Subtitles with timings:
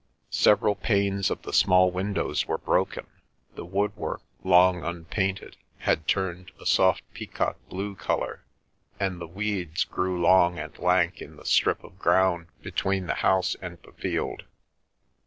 [0.33, 3.05] Several panes of the small windows were broken,
[3.53, 8.43] the woodwork, long unpainted, had turned a soft peacock blue colour,
[8.99, 13.55] and the weeds grew long and lank in the strip of ground between the house
[13.61, 14.45] and the field.